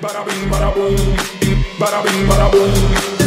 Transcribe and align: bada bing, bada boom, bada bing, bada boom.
bada 0.00 0.24
bing, 0.24 0.50
bada 0.50 0.70
boom, 0.72 0.96
bada 1.78 2.02
bing, 2.02 2.26
bada 2.28 2.48
boom. 2.50 3.19